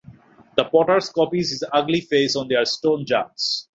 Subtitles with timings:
[0.57, 3.67] The potters copied his ugly face on their stone jugs.